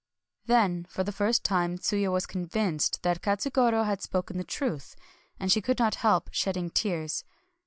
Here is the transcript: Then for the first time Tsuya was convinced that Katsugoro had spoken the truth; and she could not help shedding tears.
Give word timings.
Then 0.47 0.85
for 0.89 1.03
the 1.03 1.11
first 1.11 1.43
time 1.43 1.77
Tsuya 1.77 2.11
was 2.11 2.25
convinced 2.25 3.03
that 3.03 3.21
Katsugoro 3.21 3.83
had 3.83 4.01
spoken 4.01 4.39
the 4.39 4.43
truth; 4.43 4.95
and 5.39 5.51
she 5.51 5.61
could 5.61 5.77
not 5.77 5.93
help 5.93 6.29
shedding 6.33 6.71
tears. 6.71 7.23